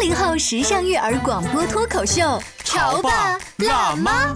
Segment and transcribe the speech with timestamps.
[0.00, 2.22] 八零后时尚育儿广播脱口秀，
[2.64, 4.34] 潮爸辣妈。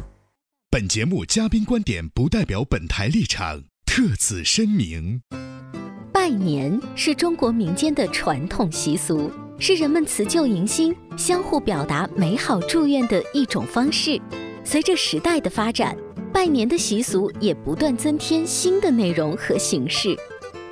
[0.70, 5.22] 本节目嘉宾观点不代表本台立场，特此声明。
[6.12, 14.20] 拜年是中国民间的传统习俗，是人们辞旧迎新、相互表达美好祝愿的一种方式。
[14.64, 15.96] 随着时代的发展，
[16.30, 20.14] 拜年的习俗也不断增添新的内容和形式。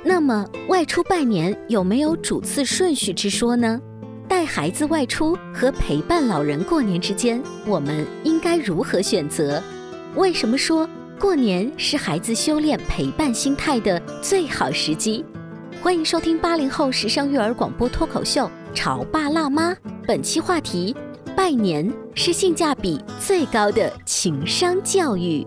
[0.05, 3.81] 那么，外出拜年有没有主次顺序之说呢？
[4.33, 9.61] 带孩子外出和陪伴老人过年之间，我们应该如何选择？
[10.15, 10.89] 为什么说
[11.19, 15.23] 过年是孩子修炼陪伴心态的最好时机？
[15.83, 19.71] 欢迎收听八零后时尚育儿广播脱口秀《潮爸辣妈》，
[20.07, 20.95] 本期话题：
[21.35, 25.45] 拜年是性价比最高的情商教育。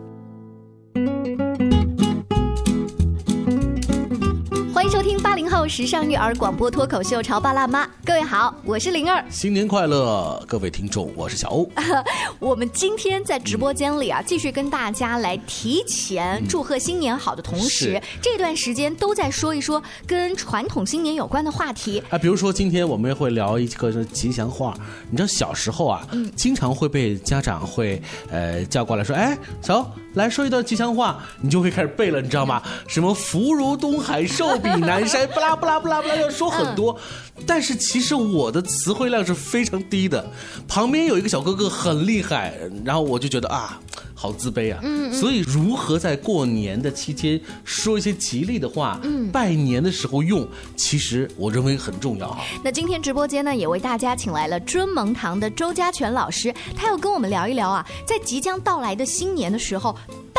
[5.69, 9.25] 时尚育儿广播脱口秀《潮爸辣妈》，各位好，我是灵儿。
[9.28, 11.69] 新年快乐，各位听众，我是小欧。
[12.39, 22.17] 我们今天在直播间里啊，继续跟大家来提前祝贺新年好的同时，这段时间都在说一说跟传统新年有关的话题啊。
[22.17, 24.77] 比如说，今天我们会聊一个吉祥话。
[25.11, 32.60] 你知道小时候啊，嗯经常会被家长会呃叫过来说：“哎，走，来说一段吉祥话。”你就会开始背了，你知道吗？
[32.88, 36.98] 什么福如东海，寿比南山，不拉不拉不拉不拉，要说很多。
[37.46, 40.28] 但是其实我的词汇量是非常低的。
[40.66, 42.54] 旁边有一个小哥哥很厉害，
[42.84, 43.78] 然后我就觉得啊，
[44.27, 44.81] 好自卑啊。
[44.83, 45.13] 嗯。
[45.13, 52.45] 所以如何在过年的期间说一些吉利的话，嗯，拜年的时候用，其实我认为很重要哈。
[52.63, 59.97] 那今天直播间呢，也为大家请来了尊蒙堂的周家全老师，他要跟我们聊一聊啊，在即将到来的新年的时候。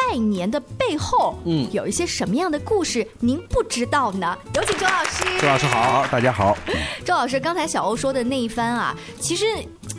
[0.10, 4.38] 拜年的背后，嗯，有一些什么样的故事您不知道呢？
[4.54, 5.26] 有请周老师。
[5.42, 6.58] 周老师好，大家好。
[7.04, 9.46] 周老师，刚才小欧说的那一番啊，其实。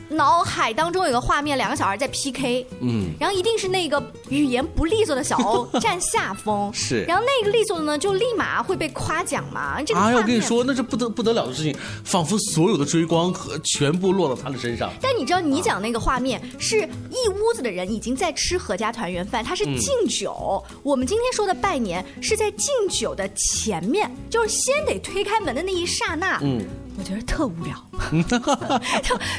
[0.08, 9.82] 脑海当中有个画面，两个小孩在 PK，嗯，然后一定是那个语言不利索的小 欧占下风，是，然后那个利索的呢，就立马会被夸奖嘛。
[9.82, 14.90] 这个啊，我跟你说，那是不得不得了的事情，仿佛所有的追光和全部落到他的身上。
[15.00, 20.62] 但你知道，你讲那个画面是一屋子的人已经在吃合家团圆饭，他是敬酒。
[20.82, 26.64] 我们今天说的拜年是在敬酒的前面，就是先得推开门的那一刹那，嗯。
[26.98, 27.76] 我觉得特无聊。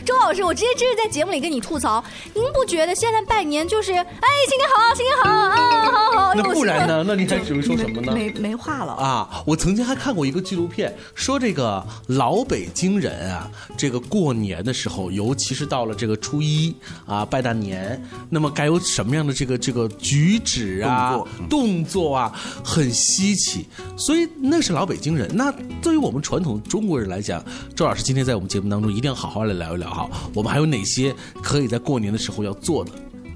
[0.06, 2.02] 周老师，我直接直接在节目里跟你吐槽，
[2.34, 6.34] 您不觉得现在拜年就是哎新年好，新年好啊，好好。
[6.34, 7.04] 那不然呢？
[7.06, 8.14] 那你还只会说什么呢？
[8.14, 9.44] 没没话了啊！
[9.46, 16.74] 我曾经还看过一个纪录片，说这个老北京人啊，这个过年的时候，尤其是到了这个初一
[17.06, 21.20] 啊，拜大年，那么该有什么样的这个这个举止啊、
[21.50, 22.32] 动作啊，
[22.64, 23.68] 很稀奇。
[23.98, 25.30] 所以那是老北京人。
[25.36, 27.44] 那对于我们传统中国人来讲，
[27.76, 32.92] 周老师今天在我们节目当中一定要好好来聊一聊哈，我们还有哪些可以在过年的时候要做的？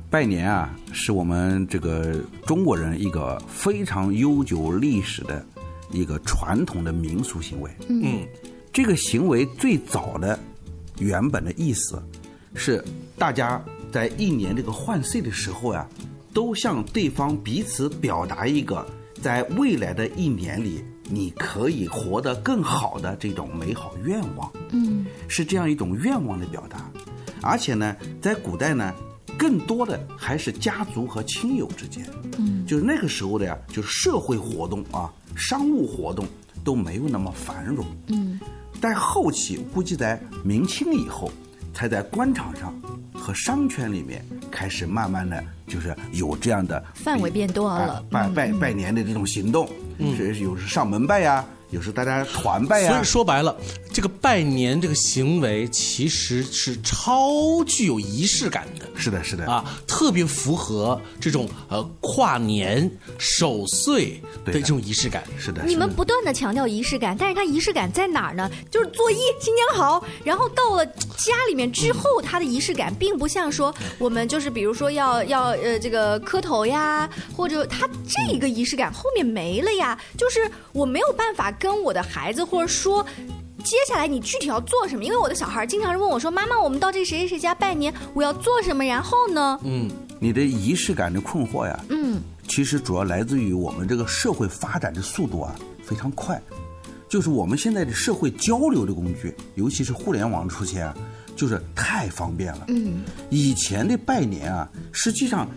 [0.09, 2.15] 拜年啊，是我们这个
[2.45, 5.43] 中国人一个非常悠久历史的
[5.91, 7.71] 一个传统的民俗行为。
[7.89, 8.19] 嗯，
[8.71, 10.37] 这个行为最早的
[10.99, 11.99] 原本的意思
[12.53, 12.83] 是，
[13.17, 13.59] 大家
[13.91, 15.87] 在一年这个换岁的时候呀，
[16.31, 18.85] 都向对方彼此表达一个
[19.19, 20.83] 在未来的一年里。
[21.09, 26.89] 你可以活得更好的这种美好愿望，嗯，是这样一种愿望的表达，
[27.41, 28.93] 而且呢，在古代呢，
[29.37, 32.05] 更多的还是家族和亲友之间，
[32.37, 36.25] 嗯，就是那个时候的呀，就是社会活动啊，商务活动
[36.63, 38.39] 都没有那么繁荣，嗯，
[38.79, 41.31] 但后期估计在明清以后，
[41.73, 42.73] 才在官场上
[43.13, 49.67] 和商圈里面开始慢慢的就是有这样的范围变多了，拜拜拜年的这种行动。
[50.15, 53.55] 是有时上门拜呀，有时候大家团拜呀所以，说白了，
[53.91, 58.85] 这个拜年这个行为其实是超具有仪式感的。
[58.95, 65.23] 是的，是的，啊，特别符合这种呃跨年守岁的对这种仪式感。
[65.37, 68.49] 是的，你是的们不断的强调仪式感，但是它仪式感在哪儿呢？
[68.71, 70.03] 就是作揖，新年好。
[70.23, 83.05] 然后到了家里面之后，它的仪式感并不像说我们就是比如说要要呃这个磕头呀，或者它这个仪式感后面没了呀，就是我没有办法跟我的孩子或者说。
[83.63, 85.05] 接下来你具体要做什么？
[85.05, 89.57] 因为我的小孩经常是问我说：“妈妈，我们到这谁谁谁家拜年，我要做什么？”然后呢？
[89.63, 89.89] 嗯，
[90.19, 96.41] 你的仪式感的困惑呀，嗯，其实主要来自于我们这个社会发展的速度啊非常快，
[97.07, 100.93] 就是我们现在的社会交流的工具，尤其是互联网出现啊，
[101.35, 102.65] 就是太方便了。
[102.67, 105.47] 嗯，以前的拜年啊，实际上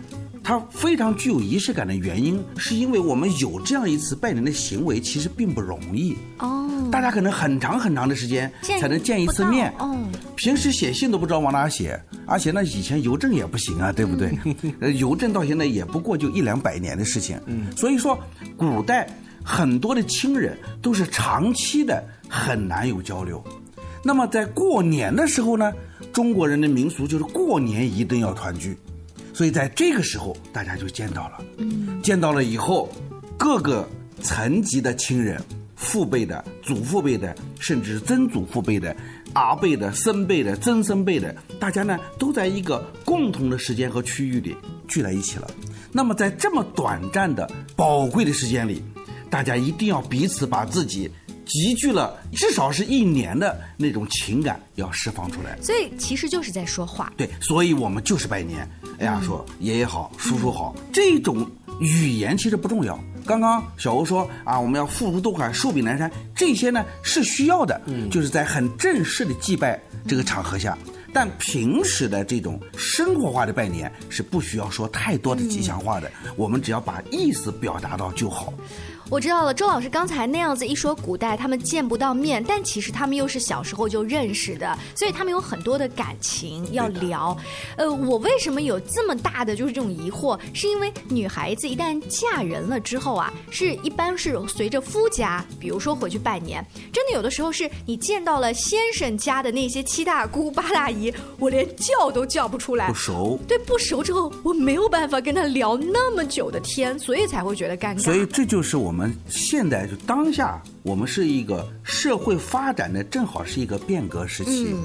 [0.43, 6.15] 它非常具有仪式感的原因，是因为我们有这样一次拜年的行为，其实并不容易。
[6.39, 9.73] 哦，大家可能很长很长的时间才能见一次面。
[9.79, 9.95] 哦
[10.35, 14.37] 平时写信都不知道往哪写，而且呢，以前邮政也不行啊，对不对？
[14.79, 17.41] 呃， 邮政到现在也不过就一两百年的事情。
[17.47, 18.17] 嗯，所以说，
[18.55, 19.09] 古代
[19.43, 23.43] 很多的亲人都是长期的很难有交流。
[24.03, 25.73] 那么在过年的时候呢，
[26.13, 28.77] 中国人的民俗就是过年一定要团聚，
[29.33, 31.43] 所以在这个时候大家就见到了。
[31.57, 32.89] 嗯，见到了以后，
[33.37, 33.87] 各个
[34.21, 35.41] 层级的亲人，
[35.75, 38.95] 父辈的、祖父辈的，甚至曾祖父辈的、
[39.33, 44.55] 阿辈的、孙辈的、曾孙辈的，大家呢都在一个共同的时间和区域里
[44.87, 45.49] 聚在一起了。
[45.91, 48.81] 那么在这么短暂的宝贵的时间里，
[49.29, 51.09] 大家一定要彼此把自己
[51.47, 55.57] 集聚了至少是一年的那种情感要释放出来。
[55.61, 57.11] 所以其实就是在说话。
[57.17, 58.69] 对，所以我们就是拜年。
[58.99, 61.49] 哎呀，说爷爷好，叔叔好，这种
[61.79, 62.99] 语言其实不重要。
[63.25, 67.79] 刚刚小欧说啊，我们要付诸东海，寿比南山，这些呢是需要的，
[68.09, 70.77] 就是在很正式的祭拜这个场合下。
[71.13, 78.53] 但平时的这种生活化的拜年是不需要说太多的吉祥话的，我们只要把意思表达到就好。
[79.09, 87.35] 我知道了，周老师刚才那样子一说，古代他们见不到面，但其实他们又是小时候就认识的，所以他们有很多的感情要聊。
[87.77, 90.37] 呃，我为什么有这么大的就是这种疑惑？
[90.53, 96.61] 是因为女孩子一旦嫁人了之后啊，是一般是随着夫家，比如说回去拜年，
[96.91, 102.93] 真的有的时候是你见到了先生家的那些七大姑八大姨，我连叫都叫不出来不。
[102.93, 107.99] 熟，对，不熟之后，我没有办法跟他聊那么久的天，所以才会觉得尴尬。
[108.01, 108.96] 所以这就是我们
[109.27, 114.75] 现在就当下，我们是一个社会发展的正好是一个变革时期。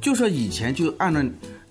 [0.00, 1.20] 就说以前就按照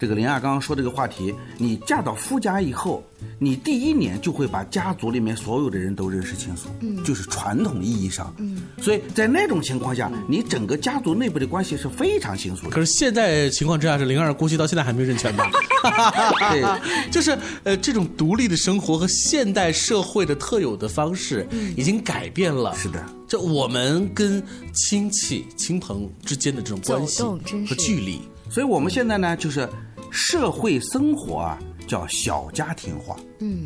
[0.04, 3.02] 这个林亚刚刚说这个话题，你嫁到夫家以后，
[3.40, 12.82] 你第一年就会把家族里面所有的人都认识清楚，嗯，就是传统意义上，嗯，所以在那种情况下，你整个家族内部的关系是非常清楚的可。
[12.82, 15.50] 是现在情况之下是灵儿估计到现在还没认全吧？
[16.52, 16.62] 对，
[17.10, 21.48] 就是呃，这种独立的生活和现代社会的特有的方式
[21.78, 22.76] 已经改变了。
[22.76, 23.02] 是的。
[23.26, 29.68] 就我们跟亲戚、亲朋之间的这种关系和距离，所以我们现在呢，就是
[30.14, 33.18] 社会生活啊，叫小家庭化。
[33.40, 33.66] 嗯，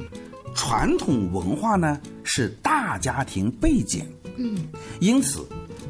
[0.55, 4.05] 传统文化呢是大家庭背景。
[4.37, 4.57] 嗯，
[5.01, 5.45] 因此，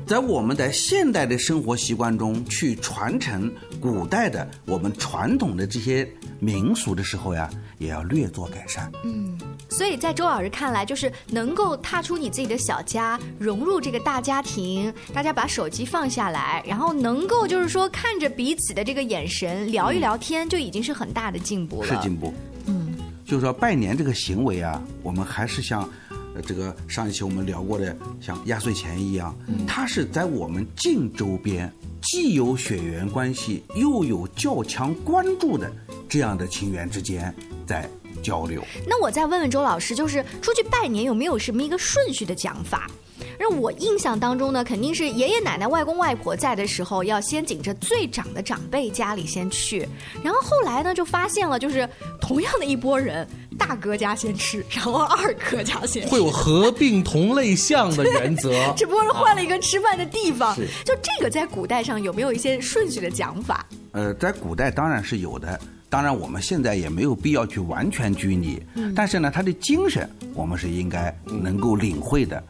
[0.08, 8.92] 在我们的现代的生活习惯中去传承古代的我们传统的这些民俗的时候呀，也要略作改善。
[9.04, 9.38] 嗯
[9.70, 21.88] 所以在周老师看来，就是能够踏出你自己的小家，融入这个大家庭，大家把手机放下来，然后能够就是说看着彼此的这个眼神聊一聊天，就已经是很大的进步了。
[21.88, 22.34] 是进步。
[22.66, 25.88] 嗯，就是说拜年这个行为啊，我们还是像，
[26.34, 29.36] 呃，这个上一期我们聊过的，像压岁钱一样，
[29.68, 35.72] 它是在我们近周边既有血缘关系，又有较强关注的
[36.08, 37.34] 这样的情缘之间
[37.66, 37.90] 在
[38.24, 38.64] 交流。
[38.88, 42.90] 那我再问问周老师，就是出去拜年有没有什么一个顺序的讲法？
[43.38, 49.88] 让我印象当中呢，肯定是爷爷奶奶、外公外婆在的时候，要先紧着最长的长辈家里先去，
[50.24, 51.88] 然后后来呢，就发现了，就是
[52.20, 53.28] 同样的一拨人，
[53.58, 58.52] 大哥家先吃，然后二哥家先吃，会有合并同类项的原则。
[58.76, 60.56] 只不过是换了一个吃饭的地方。
[60.56, 63.66] 是就这个在古代上有没有一些顺序的讲法？
[63.92, 68.62] 呃，在古代当然是有的，当然我们现在也没有必要去完全拘泥，
[68.96, 72.44] 但是呢，他的精神我们是应该能够领会的。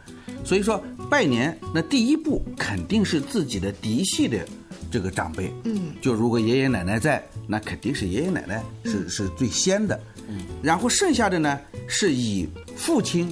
[0.44, 4.46] 所以说，拜年那第一步肯定是自己的嫡系的
[4.90, 13.30] 这个长辈，嗯，就如果爷爷奶奶在，那肯定是爷爷奶奶是、是最先的，嗯，然后剩下的呢是以父亲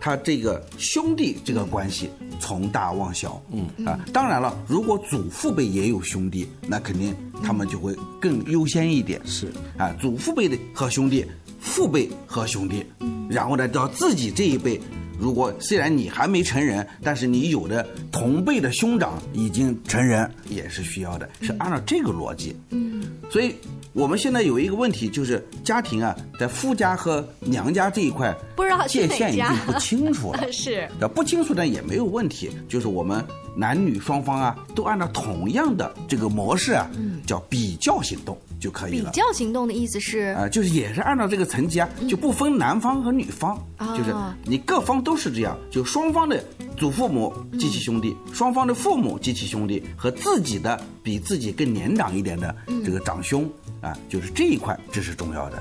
[0.00, 3.42] 他这个兄弟这个关系，从大往小。
[3.52, 3.86] 嗯。
[3.86, 9.20] 啊，当然了，如果祖父辈也有兄弟，那肯定他们就会更优先一点。
[9.24, 9.52] 是。
[9.76, 11.26] 啊，祖父辈的和兄弟，
[11.60, 12.84] 父辈和兄弟，
[13.28, 14.80] 然后呢，到自己这一辈。
[15.22, 22.56] 如果虽然你还没成人，但是你有的同辈的兄长已经成人，也是需要的，是按照这个逻辑。
[22.70, 23.54] 嗯，所以
[23.92, 30.44] 我们现在有一个问题，就是家庭啊，在夫家和娘家这一块不知道界限已经不清楚了。
[30.50, 30.88] 是。
[30.98, 33.24] 呃，不清楚呢也没有问题，就是我们
[33.54, 36.90] 男女双方啊，都按照同样的这个模式啊，
[37.24, 39.10] 叫比较行动就可以了。
[39.10, 44.14] 比较行动的意思是啊、就是也是按照这个层级啊，就不分男方和女方，啊就是
[44.44, 46.42] 你各方都是这样，就双方的
[46.76, 52.54] 祖父母及其兄弟，双方的父母及其兄弟和自己的比自己更年长一点的
[52.84, 53.50] 这个长兄
[53.80, 55.60] 啊，就是这一块这是重要的。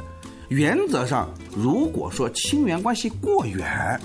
[0.50, 4.00] 原则上，如果说亲缘关系过远，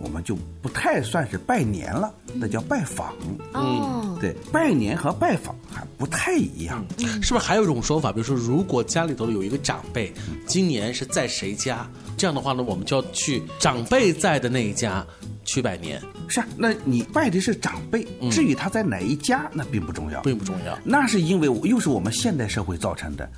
[0.00, 3.14] 我们就不太算是拜年了，那叫拜访。
[3.54, 6.84] 嗯，对，拜年和拜访还不太一样。
[6.98, 8.10] 是不是还有一种说法？
[8.10, 10.12] 比如说，如果家里头有一个长辈，
[10.46, 15.06] 今年是在谁家，这样的话呢，我们就要去长辈在的那一家
[15.44, 20.20] 去拜年，是啊，那你拜的是长辈，至于他在哪一家，那并不重要。
[20.22, 20.78] 并不重要。
[20.82, 23.28] 那是因为我又是我们现代社会造成的。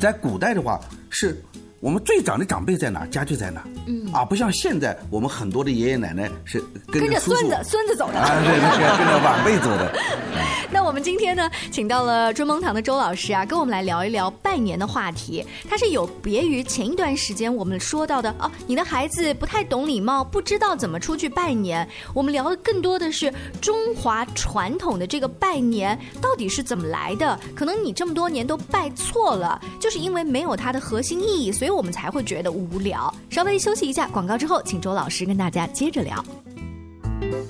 [0.00, 1.42] 在古代的话，是
[1.82, 3.60] 我们最长的长辈在哪，家就在哪。
[3.88, 8.20] 嗯啊，不像现在我们很多的爷爷奶奶是跟跟着孙子孙子走的。
[8.20, 9.92] 啊，对对对，跟着晚辈走的。
[10.70, 15.44] 那我们今天呢，请到了追梦堂的周老师啊，跟我们来聊一聊拜年的话题。
[15.68, 21.86] 它是有别于前一段时间我们说到的哦，你的孩子不太懂礼貌，不知道怎么出去拜年。
[22.14, 27.36] 我们聊的更多的是中华传统的这个拜年到底是怎么来的。
[27.56, 33.12] 可能你这么多年都拜错了，就是因为没有它的核心意义，所以我们才会觉得无聊。
[33.30, 36.24] 稍微休息一下，广告之后，请周老师跟大家接着聊。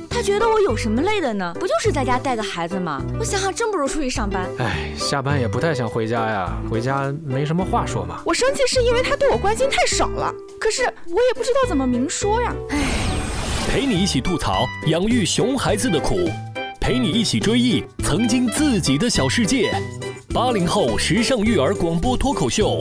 [0.08, 1.54] 他觉得我有什么累的呢？
[1.58, 3.02] 不就是在家带个孩子吗？
[3.18, 4.46] 我想想，真不如出去上班。
[4.58, 8.20] 哎，下班也不太想回家呀，回家没什么话说嘛。
[8.24, 12.54] 我生气是因为他对我关心太少了，可是我也不知道怎么明说呀。
[13.68, 16.28] 陪你一起吐槽养育熊孩子的苦，
[16.78, 19.72] 陪你一起追忆曾经自己的小世界。
[20.34, 22.80] 八零后时尚育儿广播脱口秀，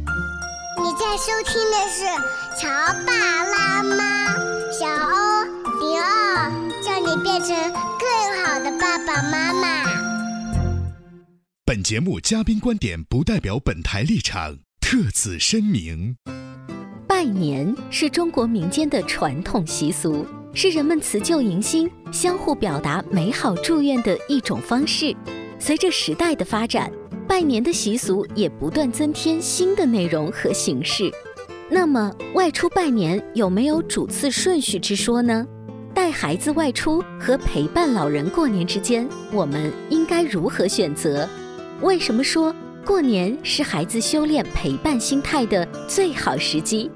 [1.01, 2.05] 你在收听的是
[2.61, 2.69] 《乔
[3.07, 4.35] 爸拉妈》，
[4.71, 5.43] 小欧
[5.79, 7.49] 零二，叫你变成
[7.97, 9.83] 更好的爸爸妈妈。
[11.65, 16.17] 本节目嘉宾观点不代表本台立场，特此声明。
[17.07, 25.15] 拜年是中国民间的传统习俗，是人们辞旧迎新、相互表达美好祝愿的一种方式。
[25.57, 26.91] 随着时代的发展，
[27.31, 31.09] 拜年的习俗也不断增添新的内容和形式。
[31.69, 35.47] 那么，外出拜年有没有主次顺序之说呢？
[35.93, 41.25] 带孩子外出和陪伴老人过年之间，我们应该如何选择？
[41.79, 42.53] 为什么说
[42.85, 46.91] 过年是孩子修炼陪伴心态的最好时机？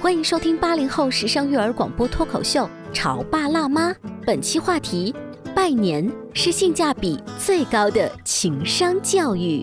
[0.00, 2.64] 欢迎收听八零后时尚育儿广播脱口秀
[2.94, 3.92] 《潮爸辣妈》，
[4.24, 5.14] 本期话题：
[5.54, 9.62] 拜年是性价比最高的情商教育。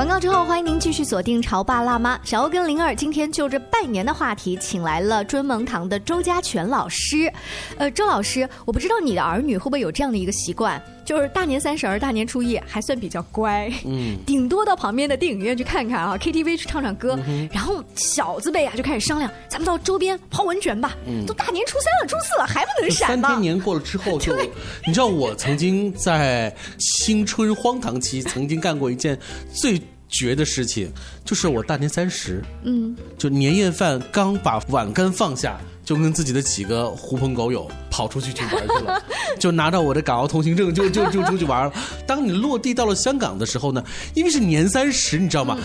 [0.00, 2.16] 广告之后，欢迎您继续锁定《潮爸辣妈》。
[2.24, 7.32] 小欧跟灵儿今天就着拜年的话题，请来了尊蒙堂的周家全老师。
[7.78, 20.96] 呃，周老师，我不知道你的儿女会不会有这样的一个习惯，就是大年三十儿、大年初一还算比较乖，嗯，顶多到旁边的电影院去看看啊，KTV 去唱唱歌，嗯然后小子辈啊就开始商量，咱们到周边泡温泉吧。
[21.06, 23.40] 嗯都大年初三了、初四了，还不能闪吗嗯三天？
[23.40, 24.36] 年过了之后就，
[24.84, 29.16] 你知道我曾经在青春荒唐期曾经干过一件
[29.54, 30.92] 最绝的事情，
[31.24, 39.02] 就是我大年三十，嗯，就年夜饭刚把碗羹放下，就跟自己的几个狐朋狗友跑出去去玩去了，
[39.40, 41.72] 就拿着我的港澳通行证就就就出去玩了。
[42.06, 43.82] 当你落地到了香港的时候呢，
[44.14, 45.58] 因为是年三十，你知道吗？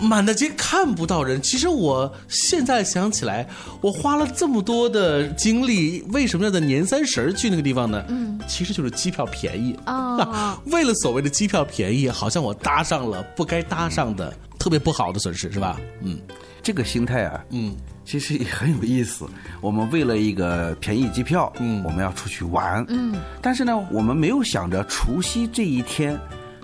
[0.00, 1.42] 满大街看不到人。
[1.42, 3.46] 其实我现在想起来，
[3.82, 8.02] 我花了这么多的精力，为什么要在年三十去那个地方呢？
[8.08, 14.32] 嗯，其实就是机票便宜啊为了所谓的机票便宜，好像我搭上了不该搭上的，
[14.66, 15.80] 特别不好的损失，是吧？
[16.00, 16.18] 嗯。
[16.60, 19.24] 这个心态啊，嗯，其实也很有意思。
[19.60, 26.18] 我们为了一个便宜机票，嗯，我们要出去玩，嗯，但是呢，我们没有想着除夕这一天，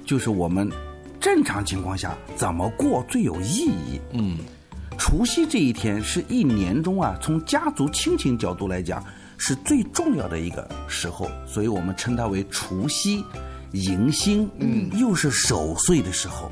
[0.04, 0.68] 就是我们
[1.20, 4.38] 正常情况下怎么过最有意义，嗯，
[4.98, 9.04] 除夕这一天是一年中啊，从家族亲情角度来讲
[9.38, 13.24] 是最重要的一个时候，所以我们称它为除夕
[13.70, 16.50] 迎新，嗯，又是守岁的时候，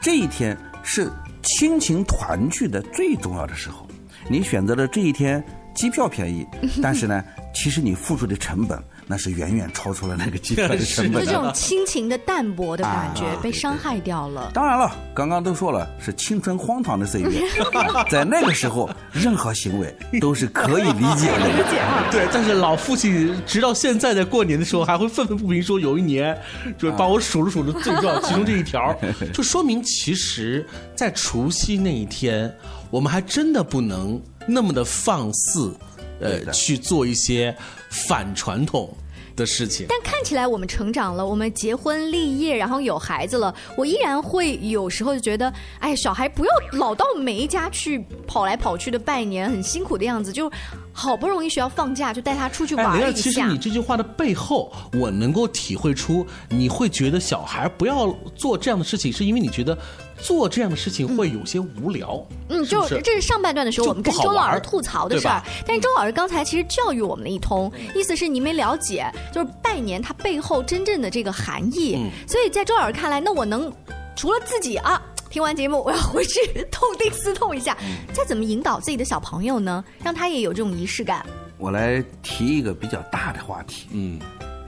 [0.00, 1.10] 这一天是
[1.42, 3.86] 亲情团聚的最重要的时候。
[4.28, 5.42] 你选择了这一天，
[5.74, 6.46] 机票便宜，
[6.82, 7.24] 但是呢，
[7.54, 11.24] 其实你付出的成本那是远远超出了那个机票的成本。
[11.24, 14.50] 就这种亲情的淡薄的感觉被伤害掉了。
[14.54, 17.42] 当然了，刚刚都说了是青春荒唐的岁月，
[18.08, 21.48] 在那个时候，任何行为都是可以理解的。
[21.48, 22.06] 理解啊。
[22.12, 26.38] 对，但是老父亲直到现在在过年的时候还会愤愤不平，说有一年
[26.76, 28.94] 就把我数了数的最重要，其中这一条，
[29.32, 32.54] 就说明其实，在除夕那一天。
[32.90, 35.76] 我们还真的不能那么的放肆，
[36.20, 37.56] 呃，去做一些
[37.90, 38.92] 反传统
[39.36, 39.86] 的事情。
[39.88, 50.32] 但看起来我们成长了，我们结婚立业，然后有孩子了，我依然会有时候就觉得，哎，小孩不要老到每一家去跑来跑去的拜年，很辛苦的样子。
[50.32, 50.50] 就
[50.92, 53.12] 好不容易学校放假，就带他出去玩一下。
[53.12, 59.78] 其实你这句话的背后，我能够体会出，你会觉得小孩不要做这样的事情，是因为你觉得。
[60.20, 65.42] 做这样的事情会有些无聊，嗯，就这是上半段的时候我们跟周老师吐槽的事儿。
[65.66, 72.10] 但是周老师刚才其实教育我们了一通，意思是你没了解，就是拜年它背后真正的这个含义。
[72.26, 73.72] 所以在周老师看来，那我能
[74.16, 77.76] 除了自己啊，听完节目我要回去痛定思痛一下，
[78.12, 81.24] 再怎么引导自己的小朋友呢，让他也有这种仪式感。
[81.58, 84.20] 我来提一个比较大的话题，嗯，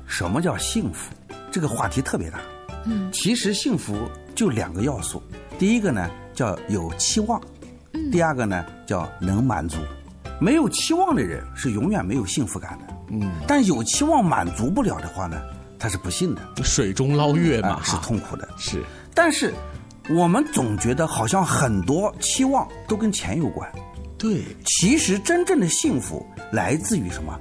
[0.06, 1.12] 什么叫幸福？
[1.52, 2.40] 这个话题特别大，
[2.84, 4.08] 嗯，其实幸福
[4.40, 5.22] 就两个要素。
[5.58, 7.38] 第一个呢叫有期望，
[8.10, 9.76] 第二个呢叫能满足。
[10.40, 12.94] 没有期望的人是永远没有幸福感的。
[13.10, 15.38] 嗯，但有期望满足不了的话呢，
[15.78, 16.40] 他是不幸的。
[16.64, 18.48] 水中捞月嘛，是痛苦的。
[18.56, 18.82] 是，
[19.14, 19.52] 但是
[20.08, 23.70] 我们总觉得好像很多期望都跟钱有关。
[24.16, 27.38] 对，其实真正的幸福来自于什么？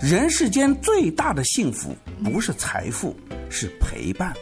[0.00, 3.14] 人世间最大的幸福不是财富，
[3.50, 4.32] 是陪伴。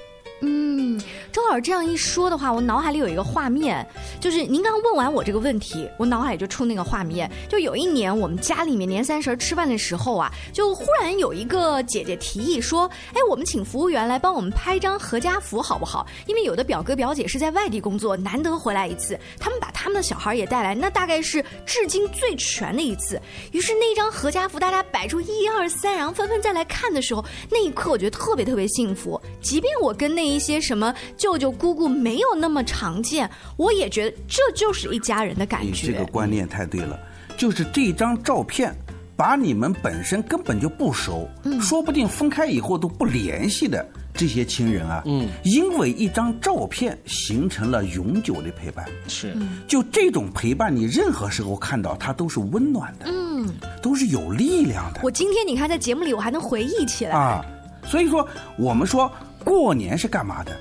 [1.49, 3.87] 老师这样一说的话，我脑海里有一个画面，
[4.21, 7.31] 就是您刚问完我这个问题，我脑海里就出那个画面。
[7.49, 16.07] 就有一年我们家里面年三十吃饭的时候啊，就忽然有一个姐姐提议说：“哎，我们请服务员来帮我们拍张合家福好不好？
[16.27, 23.19] 因为有的表哥表姐是在外地工作，难得回来一次，他们把他们的小孩也带来，那大概是至今最全的一次。
[23.53, 29.19] 于是那张合家福，大家摆出一二三，然后纷纷再来看的时候，那一刻我觉得特别特别幸福。
[29.41, 30.95] 即便我跟那一些什么。
[31.38, 35.66] 舅舅姑姑没有那么常见，我也觉得这就是一家人的感觉。
[35.87, 36.98] 你这个观念太对了，
[37.37, 38.74] 就是这张照片，
[39.16, 41.29] 把你们本身根本就不熟，
[41.61, 48.85] 说不定分开以后都不联系的这些亲人啊，嗯，因为一张照片形成了永久的陪伴。
[49.07, 49.35] 是，
[49.68, 53.48] 就这种陪伴，你任何时候看到它都是温暖的，嗯，
[53.81, 55.01] 都是有力量的。
[55.05, 57.44] 我今天你看在节目里，我还能回忆起来啊。
[57.87, 58.27] 所以说，
[58.59, 59.11] 我们说
[59.44, 60.53] 过年是干嘛的？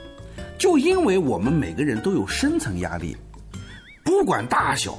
[0.58, 3.16] 就因为我们每个人都有深层压力，
[4.04, 4.98] 不管大小，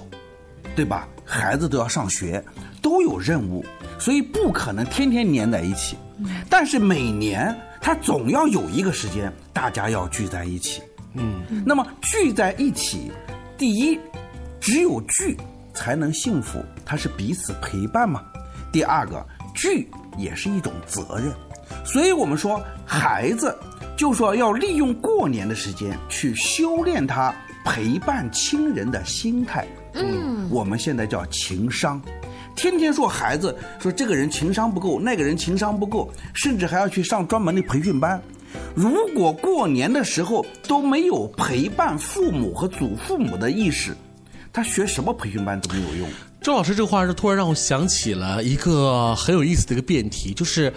[0.76, 1.08] 对吧？
[1.24, 2.42] 孩子都要上学，
[2.80, 3.64] 都有任务，
[3.98, 5.96] 所以不可能天天黏在一起。
[6.48, 10.80] 但是每年他总要有一个时间，大家要聚在一起。
[11.14, 13.10] 嗯，那么聚在一起，
[13.56, 13.98] 第一，
[14.60, 15.36] 只有聚
[15.74, 18.22] 才能幸福，它是彼此陪伴嘛。
[18.72, 21.32] 第二个，聚也是一种责任，
[21.84, 23.56] 所以我们说孩子。
[23.98, 27.34] 就说要利用过年的时间去修炼他
[27.64, 29.66] 陪伴亲人的心态。
[29.94, 32.00] 嗯，我们现在叫情商，
[32.54, 38.22] 天天说孩子说这个人情商不够，那个人情商不够，甚至还要去上专门的培训班。
[38.72, 43.96] 如果过年的时候都没有陪伴父母和祖父母的意识，
[44.52, 46.08] 他学什么培训班都没有用。
[46.48, 50.72] 周老师这个话是突然让我想起了一个很有意思的一个辩题，就是。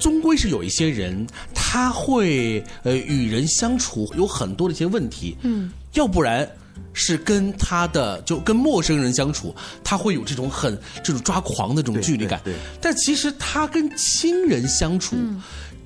[0.00, 6.50] 终归是有一些人，他会呃与人相处有很多的一些问题，嗯，要不然，
[6.92, 9.54] 是跟他的就跟陌生人相处，
[9.84, 12.52] 他会有这种很这种抓狂的这种距离感，对。
[12.80, 15.14] 但其实他跟亲人相处，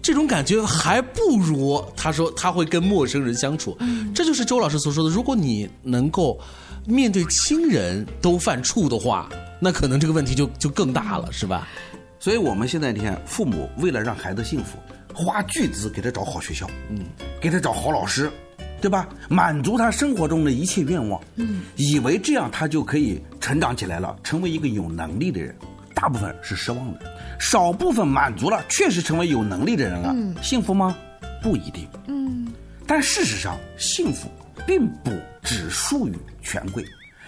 [0.00, 3.76] 这种感觉还不如他说他会跟陌生人相处，
[4.14, 6.40] 这就是周老师所说的，如果你能够
[6.86, 9.28] 面对亲人都犯怵的话，
[9.60, 11.66] 那可能这个问题就就更大了，是吧？
[12.18, 14.78] 所以，我们现在你看，父母为了让孩子幸福，
[15.14, 17.00] 花巨资给他找好学校，嗯，
[17.40, 18.30] 给他找好老师，
[18.80, 19.08] 对吧？
[19.28, 25.54] 满足他生活中的一切愿望，嗯，以为这样他就可以成长起来了，成为一个有能力的人。
[25.94, 27.00] 大部分是失望的，
[27.40, 30.14] 少部分满足了，确实成为有能力的人了。
[30.42, 30.94] 幸福吗？
[31.42, 31.88] 不一定。
[32.06, 32.52] 嗯，
[32.86, 34.28] 但事实上，幸福
[34.66, 35.10] 并不
[35.46, 36.84] 只属于权贵，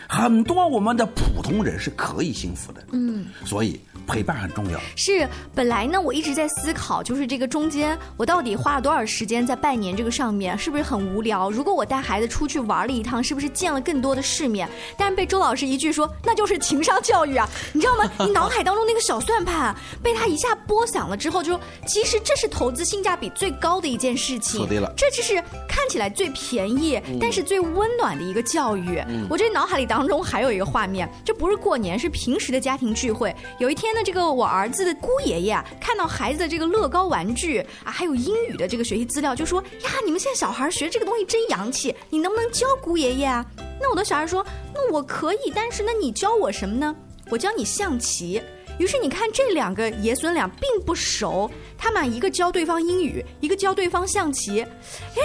[0.09, 2.85] 很多我们的普通人是可以幸福的。
[2.93, 3.81] 嗯，所以。
[4.09, 4.81] 陪伴很重要。
[4.97, 11.51] 是，本来呢，我一直在思考，就是这个中间我到底花了多少时间在拜年这个上面，是不是很无聊？
[11.51, 14.66] 如果我带孩子出去玩了一趟，是不是见了更多的世面？
[14.97, 18.11] 但是被周老师一句说，那就是情商教育啊，你知道吗？
[18.21, 24.59] 你脑海当中那个小算盘被他一下拨响了之后，就说其实这是投资性价比最高的一件事情。
[24.59, 25.35] 说对了，这就是
[25.68, 29.03] 看起来最便宜，但是最温暖的一个教育。
[29.29, 33.35] 我这脑海里当中还有一个画面，这不是过年，是平时的家庭聚会。
[33.59, 33.98] 有一天。
[33.99, 43.45] 那这个我儿子的姑爷爷啊，看到孩子的这个乐高玩具啊，还有英语的这个学习资料，就说呀，你们现在小孩学这个东西真洋气，你能不能教姑爷爷啊？
[43.81, 46.95] 那我的小孩说，那我可以，但是那你教我什么呢？
[47.29, 48.41] 我教你象棋。
[48.79, 54.64] 于是你看，这两个爷孙俩并不熟，他们一个教对方英语，一个教对方象棋。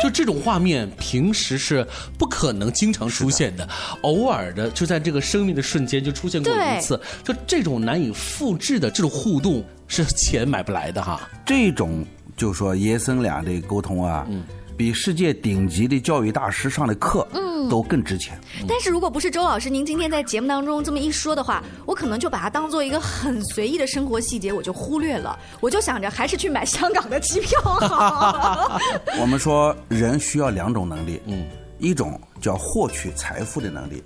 [0.01, 1.85] 就这种画面，平时是
[2.17, 3.67] 不可能经常出现的，
[4.01, 6.99] 偶尔的就在这个生命的瞬间就出现过一次。
[7.23, 11.29] 就这种难以复制的这种互动，是钱买不来的哈。
[11.45, 12.03] 这种
[12.35, 14.27] 就说爷孙俩的沟通啊。
[14.75, 18.37] 比世界顶级的教育大师上的课，嗯，都更值钱。
[18.67, 25.37] 但是如果不是周老师您今天在节目当中这么一说的话，我可能就把它当做一个很随意的生活细节，我就忽略了。
[25.59, 28.81] 我就想着还是去买香港的机票好。
[29.21, 31.45] 我们说人需要两种能力，嗯，
[31.77, 34.03] 一种叫获取财富的能力，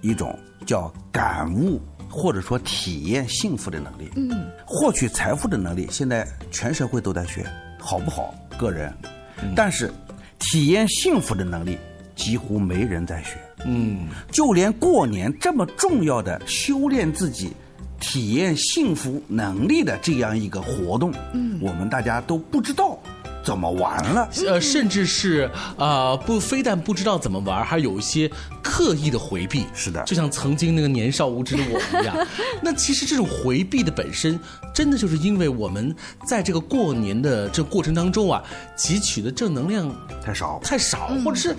[0.00, 4.10] 一种叫感悟或者说体验幸福的能力。
[4.16, 7.46] 嗯，获取财富的能力现在全社会都在学，
[7.78, 8.34] 好不好？
[8.58, 8.92] 个人，
[9.54, 9.92] 但是。
[10.38, 11.76] 体验幸福的能力
[12.14, 17.52] 几乎没人在学，嗯，就连过年这么重要的修炼自己、
[18.00, 22.98] 体验幸福能力的这样一个活动，嗯，我们大家都不知道。
[23.46, 24.28] 怎么玩了？
[24.44, 28.28] 呃，甚至是啊，不，非但不知道怎么玩，还有一些
[28.60, 29.66] 刻意的回避。
[29.72, 32.26] 是的，就像曾经那个年少无知的我一样。
[32.60, 34.36] 那其实这种回避的本身，
[34.74, 35.94] 真的就是因为我们
[36.26, 38.42] 在这个过年的这过程当中啊，
[38.76, 41.54] 汲取的正能量太少，太少，或者是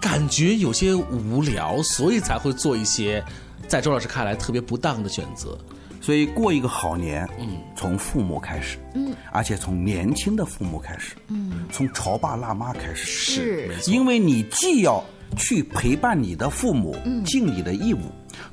[0.00, 3.24] 感觉有些无聊，所以才会做一些
[3.68, 5.56] 在周老师看来特别不当的选择。
[6.00, 15.04] 所以过一个好年，嗯，从父母开始，嗯，而且从年轻的父母开始，嗯，从潮爸辣妈开始，是，因为你既要
[15.36, 18.00] 去陪伴你的父母，尽你的义务。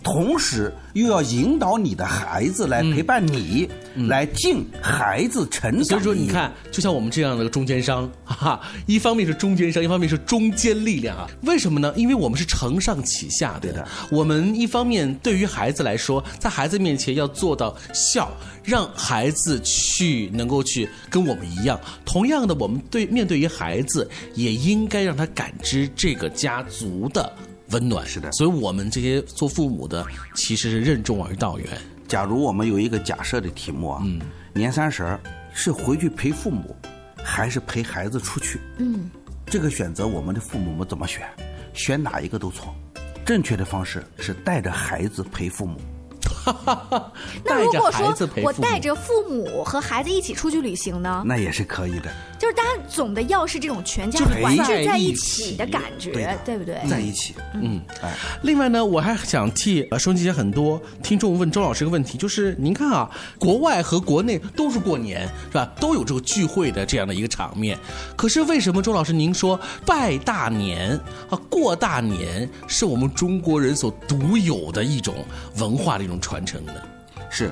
[0.04, 3.68] 同时又要引导你的孩子来陪伴你，
[4.08, 5.86] 来敬孩子成长。
[5.86, 11.28] 所以说，你看，就像我们这样的中间商， 哈哈，一方面是中间商，一方面是中间力量啊。
[11.44, 11.94] 为什么呢？
[11.96, 13.88] 因为我们是承上启下对的。
[14.12, 18.32] 我们一方面对于孩子来说，在孩子面前要做到孝，
[18.64, 21.80] 让孩子去能够去跟我们一样。
[22.06, 27.32] 同样的，我们对面对于孩子，也应该让他感知这个家族的。
[27.70, 31.68] 温暖是的，所以我们这些做父母的其实是任重而道远。
[32.08, 34.22] 假如我们有一个假设的题目啊，嗯，
[34.54, 35.18] 年三十
[35.54, 36.76] 是回去陪父母，
[37.24, 38.60] 还是陪孩子出去？
[38.78, 39.10] 嗯，
[39.48, 41.28] 这个选择我们的父母们怎么选？
[41.74, 42.74] 选哪一个都错，
[43.26, 45.82] 正确的方式是带着孩子陪父母。
[47.44, 51.24] 那如果说我带着父母和孩子一起出去旅行呢？
[51.26, 52.12] 那也是可以的。
[52.46, 56.12] 就是大家总的要是这种全家团聚在一起的感觉，
[56.46, 56.80] 对不对？
[56.88, 57.82] 在一起，嗯。
[58.04, 65.66] 哎，另外呢，我还想替呃收音机前很多听众问周老师一个问题，就是您看啊，国外和国内都是过年是吧？
[65.80, 67.76] 都有这个聚会的这样的一个场面。
[68.16, 70.92] 可是为什么周老师您说拜大年
[71.32, 75.16] 啊过大年是我们中国人所独有的一种
[75.58, 76.74] 文化的一种传承呢？
[77.32, 77.52] 是，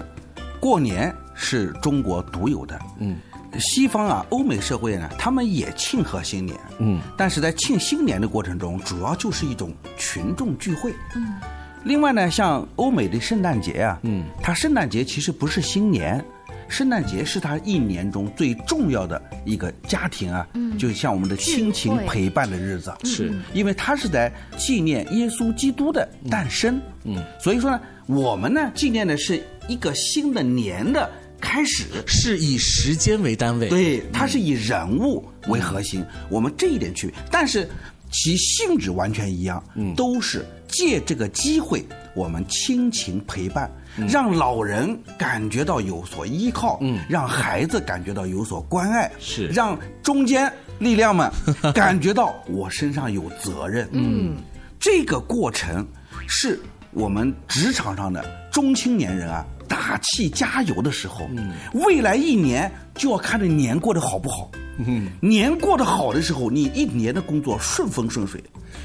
[0.60, 3.17] 过年是中国独有的，嗯。
[3.60, 11.34] 西方啊，欧美社会呢，他们也庆贺新年，嗯，但是在庆新年的过程中，主要就是一种群众聚会，嗯。
[11.84, 16.24] 另外呢，像欧美的圣诞节啊，嗯，它圣诞节其实不是新年，
[16.70, 23.34] 圣诞节是它一年中最重要的一个家庭啊，嗯，就像我们的亲情陪伴的日子，是。
[23.54, 31.10] 因为它是在纪念耶稣基督的诞生，嗯，所以说呢，我们呢纪念的是一个新的年的。
[31.43, 31.84] 开始。
[32.08, 36.03] 是以时间为单位，对，它是以人物为核心。
[36.29, 37.69] 我们这一点区别，但是
[38.10, 43.69] 其性质完全一样，嗯，都是借这个机会我们亲情陪伴，
[44.08, 49.47] 让老人感觉到有所依靠，嗯，让孩子感觉到有所关爱，是。
[49.47, 51.29] 让中间力量们
[51.75, 54.38] 感觉到我身上有责任，嗯，
[54.79, 55.86] 这个过程
[56.27, 56.60] 是
[56.91, 59.45] 我们职场上的中青年人啊。
[59.74, 61.28] 打气加油的时候，
[61.74, 64.52] 未来一年就要看这年过得好不好。
[65.20, 68.40] 年过得好的时候，你一年的工作顺风顺水；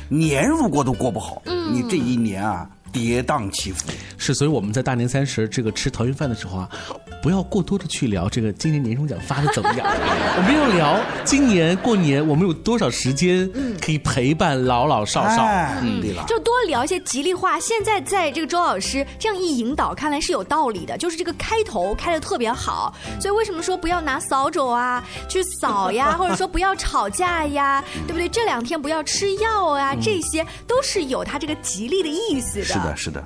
[0.08, 3.86] 年如果都过不好，你这一年啊跌宕起伏。
[4.16, 6.68] 是，所以我们在大年三十这个吃团圆饭的时候啊，
[7.22, 9.86] 不要过多的去聊这个今年年终奖发的怎么样，
[10.36, 13.48] 我们要聊今年过年我们有多少时间
[13.80, 15.44] 可以陪伴老老少少。
[15.82, 17.58] 嗯，对了，就多聊一些吉利话。
[17.60, 20.96] 现在在这个周老师这样一引导，看来是有道理的。
[20.98, 28.28] 就是这个开头开的特别好，所以为什么说不要拿扫帚啊去扫呀，或者说不要吵架呀， 对不对？
[28.28, 32.64] 这两天不要吃药啊，这些都是有它这个吉利的意思的。
[32.64, 33.22] 是的，是的。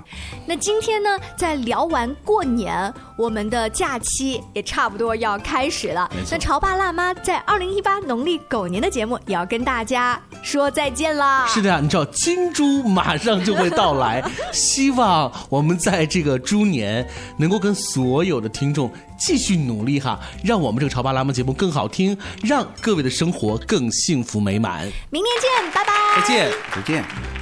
[0.46, 6.10] 那今天呢，在聊完过年，我们的假期也差不多要开始了。
[6.30, 11.46] 那潮爸辣妈在二零一八农历狗年的节目也要跟大家说再见啦。
[11.46, 14.22] 是的呀，你知道金猪马上就会到来，
[14.52, 24.90] 希望我们在这个猪年能够跟所有的听众继续努力哈，让我们这个潮爸辣妈节目更好听，让各位的生活更幸福美满。
[25.10, 25.92] 明年见，拜拜。
[26.16, 27.41] 再见，再见。